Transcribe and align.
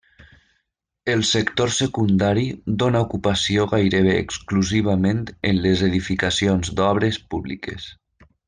El 1.15 1.19
sector 1.31 1.73
secundari 1.75 2.45
dóna 2.83 3.03
ocupació 3.07 3.67
gairebé 3.75 4.17
exclusivament 4.25 5.23
en 5.53 5.63
les 5.69 5.85
edificacions 5.93 6.73
d'obres 6.81 7.25
públiques. 7.35 7.91